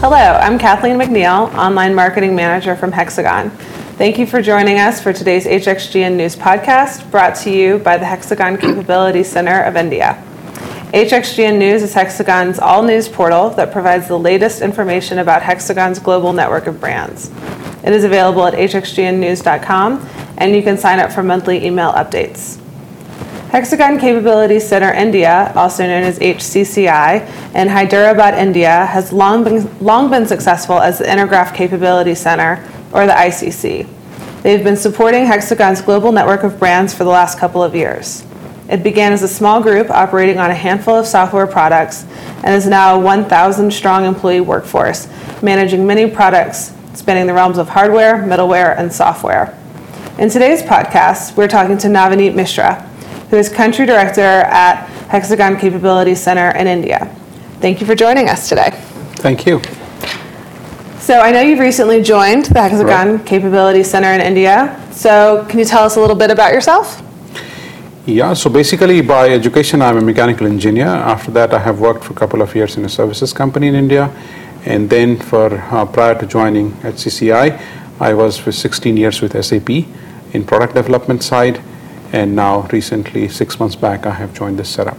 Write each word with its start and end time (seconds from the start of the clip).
Hello, 0.00 0.16
I'm 0.16 0.60
Kathleen 0.60 0.96
McNeil, 0.96 1.52
Online 1.54 1.92
Marketing 1.92 2.36
Manager 2.36 2.76
from 2.76 2.92
Hexagon. 2.92 3.50
Thank 3.98 4.16
you 4.16 4.28
for 4.28 4.40
joining 4.40 4.78
us 4.78 5.02
for 5.02 5.12
today's 5.12 5.44
HXGN 5.44 6.14
News 6.14 6.36
podcast, 6.36 7.10
brought 7.10 7.34
to 7.38 7.50
you 7.50 7.80
by 7.80 7.96
the 7.96 8.04
Hexagon 8.04 8.58
Capability 8.58 9.24
Center 9.24 9.60
of 9.62 9.74
India. 9.74 10.22
HXGN 10.92 11.58
News 11.58 11.82
is 11.82 11.94
Hexagon's 11.94 12.60
all 12.60 12.84
news 12.84 13.08
portal 13.08 13.50
that 13.50 13.72
provides 13.72 14.06
the 14.06 14.16
latest 14.16 14.62
information 14.62 15.18
about 15.18 15.42
Hexagon's 15.42 15.98
global 15.98 16.32
network 16.32 16.68
of 16.68 16.78
brands. 16.78 17.32
It 17.82 17.92
is 17.92 18.04
available 18.04 18.46
at 18.46 18.54
hxgnnews.com, 18.54 20.08
and 20.36 20.54
you 20.54 20.62
can 20.62 20.78
sign 20.78 21.00
up 21.00 21.10
for 21.10 21.24
monthly 21.24 21.66
email 21.66 21.92
updates. 21.94 22.60
Hexagon 23.50 23.98
Capability 23.98 24.60
Center 24.60 24.92
India, 24.92 25.50
also 25.56 25.86
known 25.86 26.02
as 26.02 26.18
HCCI, 26.18 27.54
in 27.54 27.68
Hyderabad, 27.68 28.34
India, 28.34 28.84
has 28.84 29.10
long 29.10 29.42
been, 29.42 29.78
long 29.78 30.10
been 30.10 30.26
successful 30.26 30.78
as 30.78 30.98
the 30.98 31.04
Intergraph 31.04 31.54
Capability 31.54 32.14
Center, 32.14 32.62
or 32.92 33.06
the 33.06 33.12
ICC. 33.12 33.88
They've 34.42 34.62
been 34.62 34.76
supporting 34.76 35.24
Hexagon's 35.24 35.80
global 35.80 36.12
network 36.12 36.42
of 36.42 36.58
brands 36.58 36.92
for 36.92 37.04
the 37.04 37.10
last 37.10 37.38
couple 37.38 37.62
of 37.62 37.74
years. 37.74 38.22
It 38.68 38.82
began 38.82 39.14
as 39.14 39.22
a 39.22 39.28
small 39.28 39.62
group 39.62 39.88
operating 39.88 40.38
on 40.38 40.50
a 40.50 40.54
handful 40.54 40.96
of 40.96 41.06
software 41.06 41.46
products 41.46 42.04
and 42.44 42.54
is 42.54 42.66
now 42.66 42.96
a 42.96 43.00
1,000 43.00 43.72
strong 43.72 44.04
employee 44.04 44.42
workforce, 44.42 45.08
managing 45.42 45.86
many 45.86 46.08
products 46.10 46.74
spanning 46.92 47.26
the 47.26 47.32
realms 47.32 47.56
of 47.56 47.70
hardware, 47.70 48.18
middleware, 48.18 48.78
and 48.78 48.92
software. 48.92 49.58
In 50.18 50.28
today's 50.28 50.62
podcast, 50.62 51.34
we're 51.34 51.48
talking 51.48 51.78
to 51.78 51.88
Navneet 51.88 52.34
Mishra, 52.34 52.87
who 53.30 53.36
is 53.36 53.48
Country 53.48 53.84
Director 53.86 54.20
at 54.20 54.86
Hexagon 55.08 55.58
Capability 55.58 56.14
Center 56.14 56.50
in 56.56 56.66
India. 56.66 57.14
Thank 57.60 57.80
you 57.80 57.86
for 57.86 57.94
joining 57.94 58.28
us 58.28 58.48
today. 58.48 58.70
Thank 59.16 59.46
you. 59.46 59.60
So 61.00 61.20
I 61.20 61.30
know 61.30 61.40
you've 61.40 61.58
recently 61.58 62.02
joined 62.02 62.46
the 62.46 62.60
Hexagon 62.60 63.16
right. 63.16 63.26
Capability 63.26 63.82
Center 63.82 64.12
in 64.12 64.20
India. 64.20 64.78
So 64.92 65.46
can 65.48 65.58
you 65.58 65.64
tell 65.64 65.84
us 65.84 65.96
a 65.96 66.00
little 66.00 66.16
bit 66.16 66.30
about 66.30 66.52
yourself? 66.52 67.02
Yeah, 68.06 68.32
so 68.32 68.48
basically 68.48 69.02
by 69.02 69.28
education 69.28 69.82
I'm 69.82 69.98
a 69.98 70.00
mechanical 70.00 70.46
engineer. 70.46 70.86
After 70.86 71.30
that 71.32 71.52
I 71.52 71.58
have 71.58 71.80
worked 71.80 72.04
for 72.04 72.12
a 72.12 72.16
couple 72.16 72.40
of 72.40 72.54
years 72.54 72.76
in 72.76 72.84
a 72.84 72.88
services 72.88 73.32
company 73.32 73.68
in 73.68 73.74
India. 73.74 74.10
And 74.64 74.88
then 74.88 75.18
for 75.18 75.52
uh, 75.52 75.84
prior 75.86 76.14
to 76.18 76.26
joining 76.26 76.72
at 76.82 76.94
CCI 76.94 77.60
I 78.00 78.14
was 78.14 78.38
for 78.38 78.52
16 78.52 78.96
years 78.96 79.20
with 79.20 79.32
SAP 79.44 79.68
in 80.32 80.44
product 80.44 80.74
development 80.74 81.22
side 81.22 81.60
and 82.12 82.34
now 82.34 82.62
recently, 82.72 83.28
six 83.28 83.58
months 83.60 83.76
back, 83.76 84.06
I 84.06 84.12
have 84.12 84.34
joined 84.34 84.58
this 84.58 84.68
setup. 84.68 84.96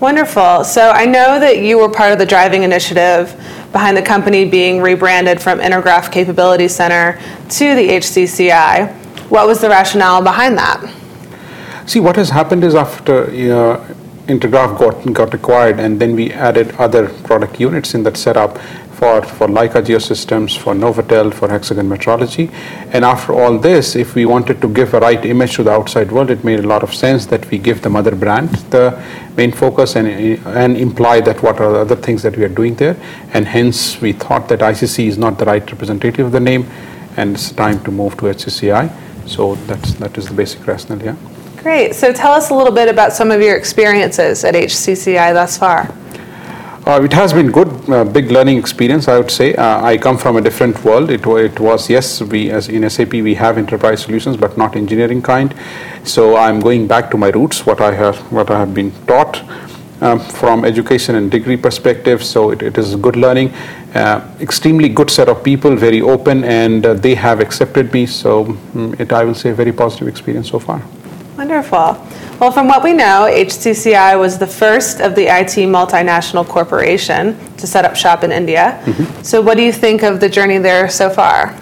Wonderful. 0.00 0.64
So 0.64 0.90
I 0.90 1.06
know 1.06 1.40
that 1.40 1.60
you 1.60 1.78
were 1.78 1.88
part 1.88 2.12
of 2.12 2.18
the 2.18 2.26
driving 2.26 2.62
initiative 2.62 3.34
behind 3.72 3.96
the 3.96 4.02
company 4.02 4.44
being 4.44 4.80
rebranded 4.80 5.40
from 5.40 5.60
Intergraph 5.60 6.12
Capability 6.12 6.68
Center 6.68 7.18
to 7.48 7.74
the 7.74 7.88
HCCI. 7.88 8.92
What 9.30 9.46
was 9.46 9.60
the 9.60 9.68
rationale 9.68 10.22
behind 10.22 10.58
that? 10.58 10.80
See, 11.86 12.00
what 12.00 12.16
has 12.16 12.30
happened 12.30 12.64
is 12.64 12.74
after 12.74 13.24
uh, 13.24 13.94
Intergraph 14.26 14.78
got, 14.78 15.12
got 15.12 15.34
acquired 15.34 15.78
and 15.78 16.00
then 16.00 16.14
we 16.14 16.32
added 16.32 16.72
other 16.72 17.08
product 17.24 17.60
units 17.60 17.94
in 17.94 18.02
that 18.04 18.16
setup, 18.16 18.58
for, 19.04 19.22
for 19.22 19.48
Leica 19.48 19.82
Geosystems, 19.82 20.56
for 20.56 20.74
NovAtel, 20.74 21.32
for 21.34 21.46
Hexagon 21.48 21.88
Metrology. 21.88 22.50
And 22.92 23.04
after 23.04 23.34
all 23.34 23.58
this, 23.58 23.96
if 23.96 24.14
we 24.14 24.24
wanted 24.24 24.62
to 24.62 24.68
give 24.68 24.94
a 24.94 25.00
right 25.00 25.22
image 25.26 25.56
to 25.56 25.62
the 25.62 25.72
outside 25.72 26.10
world, 26.10 26.30
it 26.30 26.42
made 26.42 26.60
a 26.60 26.66
lot 26.66 26.82
of 26.82 26.94
sense 26.94 27.26
that 27.26 27.50
we 27.50 27.58
give 27.58 27.82
the 27.82 27.90
mother 27.90 28.14
brand 28.14 28.48
the 28.70 28.86
main 29.36 29.52
focus 29.52 29.96
and, 29.96 30.08
and 30.46 30.76
imply 30.78 31.20
that 31.20 31.42
what 31.42 31.60
are 31.60 31.72
the 31.72 31.80
other 31.80 31.96
things 31.96 32.22
that 32.22 32.34
we 32.36 32.44
are 32.44 32.54
doing 32.60 32.74
there. 32.76 32.96
And 33.34 33.46
hence, 33.46 34.00
we 34.00 34.12
thought 34.12 34.48
that 34.48 34.60
ICC 34.60 35.06
is 35.06 35.18
not 35.18 35.38
the 35.38 35.44
right 35.44 35.70
representative 35.70 36.26
of 36.26 36.32
the 36.32 36.40
name, 36.40 36.64
and 37.18 37.34
it's 37.34 37.52
time 37.52 37.84
to 37.84 37.90
move 37.90 38.16
to 38.18 38.22
HCCI. 38.22 39.28
So 39.28 39.56
that's, 39.66 39.94
that 39.94 40.16
is 40.16 40.28
the 40.28 40.34
basic 40.34 40.66
rationale, 40.66 41.02
yeah. 41.04 41.16
Great. 41.58 41.94
So 41.94 42.12
tell 42.12 42.32
us 42.32 42.50
a 42.50 42.54
little 42.54 42.74
bit 42.74 42.88
about 42.88 43.12
some 43.12 43.30
of 43.30 43.42
your 43.42 43.56
experiences 43.56 44.44
at 44.44 44.54
HCCI 44.54 45.34
thus 45.34 45.58
far. 45.58 45.94
Uh, 46.86 47.00
it 47.02 47.14
has 47.14 47.32
been 47.32 47.50
good, 47.50 47.68
uh, 47.88 48.04
big 48.04 48.30
learning 48.30 48.58
experience, 48.58 49.08
I 49.08 49.16
would 49.16 49.30
say. 49.30 49.54
Uh, 49.54 49.82
I 49.82 49.96
come 49.96 50.18
from 50.18 50.36
a 50.36 50.42
different 50.42 50.84
world. 50.84 51.08
It, 51.08 51.26
it 51.26 51.58
was, 51.58 51.88
yes, 51.88 52.20
we 52.20 52.50
as 52.50 52.68
in 52.68 52.88
SAP 52.90 53.12
we 53.12 53.34
have 53.36 53.56
enterprise 53.56 54.02
solutions, 54.02 54.36
but 54.36 54.58
not 54.58 54.76
engineering 54.76 55.22
kind. 55.22 55.54
So 56.04 56.36
I'm 56.36 56.60
going 56.60 56.86
back 56.86 57.10
to 57.12 57.16
my 57.16 57.28
roots, 57.28 57.64
what 57.64 57.80
I 57.80 57.94
have, 57.94 58.18
what 58.30 58.50
I 58.50 58.58
have 58.58 58.74
been 58.74 58.92
taught 59.06 59.42
um, 60.02 60.20
from 60.20 60.66
education 60.66 61.14
and 61.14 61.30
degree 61.30 61.56
perspective. 61.56 62.22
So 62.22 62.50
it, 62.50 62.60
it 62.60 62.76
is 62.76 62.96
good 62.96 63.16
learning. 63.16 63.54
Uh, 63.94 64.20
extremely 64.40 64.90
good 64.90 65.10
set 65.10 65.30
of 65.30 65.42
people, 65.42 65.76
very 65.76 66.02
open, 66.02 66.44
and 66.44 66.84
uh, 66.84 66.92
they 66.92 67.14
have 67.14 67.40
accepted 67.40 67.94
me. 67.94 68.04
So 68.04 68.44
mm, 68.44 69.00
it, 69.00 69.10
I 69.10 69.24
will 69.24 69.34
say, 69.34 69.52
very 69.52 69.72
positive 69.72 70.06
experience 70.06 70.50
so 70.50 70.58
far. 70.58 70.82
Wonderful. 71.36 71.98
Well, 72.38 72.52
from 72.52 72.68
what 72.68 72.84
we 72.84 72.92
know, 72.92 73.28
HCCI 73.30 74.18
was 74.18 74.38
the 74.38 74.46
first 74.46 75.00
of 75.00 75.14
the 75.14 75.24
IT 75.24 75.68
multinational 75.68 76.46
corporation 76.46 77.36
to 77.56 77.66
set 77.66 77.84
up 77.84 77.96
shop 77.96 78.22
in 78.22 78.30
India. 78.30 78.80
Mm-hmm. 78.84 79.22
So, 79.22 79.40
what 79.40 79.56
do 79.56 79.62
you 79.62 79.72
think 79.72 80.02
of 80.02 80.20
the 80.20 80.28
journey 80.28 80.58
there 80.58 80.88
so 80.88 81.10
far? 81.10 81.54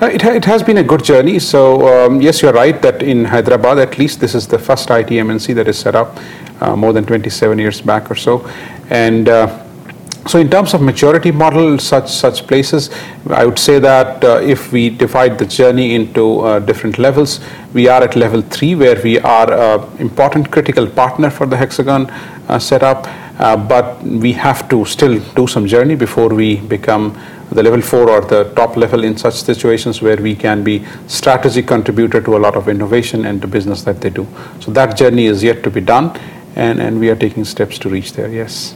Uh, 0.00 0.06
it, 0.06 0.22
ha- 0.22 0.30
it 0.30 0.46
has 0.46 0.62
been 0.62 0.78
a 0.78 0.82
good 0.82 1.04
journey. 1.04 1.38
So, 1.38 2.06
um, 2.06 2.22
yes, 2.22 2.40
you're 2.40 2.54
right 2.54 2.80
that 2.80 3.02
in 3.02 3.26
Hyderabad, 3.26 3.78
at 3.78 3.98
least, 3.98 4.20
this 4.20 4.34
is 4.34 4.46
the 4.46 4.58
first 4.58 4.88
IT 4.88 5.08
MNC 5.08 5.54
that 5.56 5.68
is 5.68 5.78
set 5.78 5.94
up 5.94 6.18
uh, 6.62 6.74
more 6.74 6.94
than 6.94 7.04
27 7.04 7.58
years 7.58 7.82
back 7.82 8.10
or 8.10 8.14
so. 8.14 8.48
And 8.88 9.28
uh, 9.28 9.59
so 10.26 10.38
in 10.38 10.50
terms 10.50 10.74
of 10.74 10.82
maturity 10.82 11.30
model, 11.30 11.78
such 11.78 12.10
such 12.10 12.46
places, 12.46 12.90
I 13.28 13.46
would 13.46 13.58
say 13.58 13.78
that 13.78 14.22
uh, 14.22 14.40
if 14.42 14.70
we 14.70 14.90
divide 14.90 15.38
the 15.38 15.46
journey 15.46 15.94
into 15.94 16.40
uh, 16.40 16.58
different 16.60 16.98
levels, 16.98 17.40
we 17.72 17.88
are 17.88 18.02
at 18.02 18.16
level 18.16 18.42
three, 18.42 18.74
where 18.74 19.00
we 19.02 19.18
are 19.18 19.52
an 19.52 19.98
important 19.98 20.50
critical 20.50 20.86
partner 20.86 21.30
for 21.30 21.46
the 21.46 21.56
Hexagon 21.56 22.10
uh, 22.10 22.58
setup, 22.58 23.06
uh, 23.38 23.56
but 23.56 24.02
we 24.02 24.32
have 24.32 24.68
to 24.68 24.84
still 24.84 25.18
do 25.34 25.46
some 25.46 25.66
journey 25.66 25.94
before 25.94 26.28
we 26.28 26.56
become 26.56 27.18
the 27.50 27.62
level 27.62 27.80
four 27.80 28.10
or 28.10 28.20
the 28.20 28.44
top 28.54 28.76
level 28.76 29.02
in 29.02 29.16
such 29.16 29.34
situations 29.34 30.00
where 30.02 30.16
we 30.16 30.36
can 30.36 30.62
be 30.62 30.84
strategic 31.08 31.66
contributor 31.66 32.20
to 32.20 32.36
a 32.36 32.38
lot 32.38 32.56
of 32.56 32.68
innovation 32.68 33.24
and 33.24 33.40
the 33.40 33.46
business 33.46 33.82
that 33.82 34.00
they 34.00 34.10
do. 34.10 34.26
So 34.60 34.70
that 34.72 34.96
journey 34.96 35.26
is 35.26 35.42
yet 35.42 35.62
to 35.64 35.70
be 35.70 35.80
done, 35.80 36.16
and, 36.54 36.80
and 36.80 37.00
we 37.00 37.08
are 37.10 37.16
taking 37.16 37.44
steps 37.44 37.78
to 37.78 37.88
reach 37.88 38.12
there. 38.12 38.28
Yes. 38.28 38.74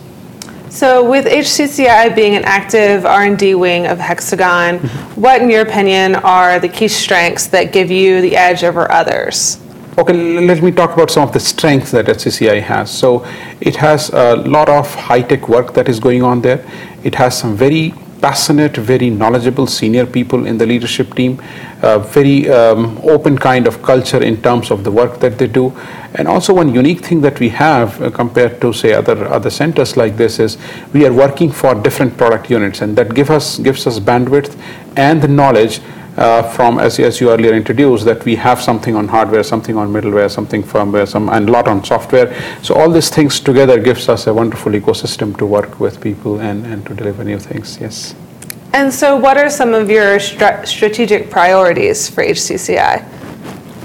So, 0.74 1.08
with 1.08 1.26
HCCI 1.26 2.16
being 2.16 2.34
an 2.34 2.44
active 2.44 3.06
R&D 3.06 3.54
wing 3.54 3.86
of 3.86 4.00
Hexagon, 4.00 4.80
mm-hmm. 4.80 5.20
what, 5.20 5.40
in 5.40 5.48
your 5.48 5.60
opinion, 5.60 6.16
are 6.16 6.58
the 6.58 6.68
key 6.68 6.88
strengths 6.88 7.46
that 7.46 7.72
give 7.72 7.92
you 7.92 8.20
the 8.20 8.36
edge 8.36 8.64
over 8.64 8.90
others? 8.90 9.60
Okay, 9.96 10.12
let 10.12 10.60
me 10.64 10.72
talk 10.72 10.92
about 10.92 11.12
some 11.12 11.22
of 11.22 11.32
the 11.32 11.38
strengths 11.38 11.92
that 11.92 12.06
HCCI 12.06 12.60
has. 12.60 12.90
So, 12.90 13.24
it 13.60 13.76
has 13.76 14.10
a 14.10 14.34
lot 14.34 14.68
of 14.68 14.92
high-tech 14.92 15.48
work 15.48 15.74
that 15.74 15.88
is 15.88 16.00
going 16.00 16.24
on 16.24 16.42
there. 16.42 16.68
It 17.04 17.14
has 17.14 17.38
some 17.38 17.54
very 17.56 17.94
passionate, 18.24 18.74
very 18.78 19.10
knowledgeable 19.10 19.66
senior 19.66 20.06
people 20.06 20.46
in 20.46 20.56
the 20.56 20.64
leadership 20.64 21.14
team, 21.14 21.32
uh, 21.82 21.98
very 21.98 22.48
um, 22.48 22.98
open 23.02 23.36
kind 23.36 23.66
of 23.66 23.82
culture 23.82 24.22
in 24.22 24.40
terms 24.40 24.70
of 24.70 24.82
the 24.82 24.90
work 24.90 25.20
that 25.20 25.36
they 25.36 25.46
do. 25.46 25.64
And 26.14 26.26
also, 26.26 26.54
one 26.54 26.74
unique 26.74 27.00
thing 27.04 27.20
that 27.20 27.38
we 27.38 27.50
have 27.50 28.00
uh, 28.00 28.10
compared 28.10 28.60
to, 28.62 28.72
say, 28.72 28.94
other 28.94 29.26
other 29.38 29.50
centers 29.50 29.96
like 30.02 30.16
this 30.16 30.38
is 30.38 30.56
we 30.94 31.04
are 31.06 31.12
working 31.12 31.52
for 31.52 31.74
different 31.74 32.16
product 32.16 32.48
units, 32.48 32.80
and 32.80 32.96
that 32.96 33.14
give 33.14 33.30
us 33.30 33.58
gives 33.58 33.86
us 33.86 33.98
bandwidth 33.98 34.56
and 34.96 35.20
the 35.20 35.28
knowledge 35.28 35.80
uh, 36.16 36.42
from, 36.42 36.78
as, 36.78 36.98
as 36.98 37.20
you 37.20 37.30
earlier 37.30 37.54
introduced, 37.54 38.04
that 38.04 38.24
we 38.24 38.36
have 38.36 38.60
something 38.60 38.94
on 38.94 39.08
hardware, 39.08 39.42
something 39.42 39.76
on 39.76 39.92
middleware, 39.92 40.30
something 40.30 40.62
firmware, 40.62 41.08
some, 41.08 41.28
and 41.28 41.48
a 41.48 41.52
lot 41.52 41.68
on 41.68 41.84
software. 41.84 42.34
So 42.62 42.74
all 42.74 42.90
these 42.90 43.10
things 43.10 43.40
together 43.40 43.80
gives 43.80 44.08
us 44.08 44.26
a 44.26 44.34
wonderful 44.34 44.72
ecosystem 44.72 45.36
to 45.38 45.46
work 45.46 45.80
with 45.80 46.00
people 46.00 46.40
and, 46.40 46.66
and 46.66 46.86
to 46.86 46.94
deliver 46.94 47.24
new 47.24 47.38
things, 47.38 47.80
yes. 47.80 48.14
And 48.72 48.92
so 48.92 49.16
what 49.16 49.36
are 49.36 49.50
some 49.50 49.72
of 49.72 49.88
your 49.88 50.18
strategic 50.18 51.30
priorities 51.30 52.10
for 52.10 52.24
HCCI? 52.24 53.13